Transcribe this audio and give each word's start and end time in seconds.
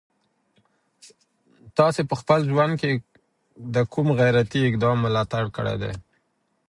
تاسي 1.77 2.01
په 2.09 2.15
خپل 2.21 2.39
ژوند 2.51 2.73
کي 2.81 2.91
د 3.73 3.75
کوم 3.93 4.07
غیرتي 4.19 4.59
اقدام 4.65 4.97
ملاتړ 5.05 5.43
کړی 5.55 5.75
دی؟ 5.81 5.93